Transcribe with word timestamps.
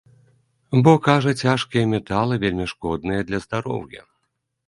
Бо, 0.85 0.93
кажа, 1.07 1.33
цяжкія 1.43 1.83
металы 1.93 2.33
вельмі 2.43 2.65
шкодныя 2.73 3.21
для 3.27 3.39
здароўя. 3.47 4.01